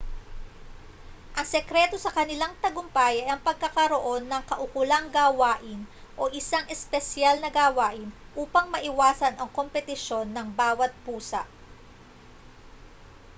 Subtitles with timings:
[1.37, 5.79] ang sekreto sa kanilang tagumpay ay ang pagkakaroon ng kaukulang gawain
[6.17, 8.07] o isang espesyal na gawain
[8.41, 11.41] upang maiwasan ang kompetisyon ng bawat pusa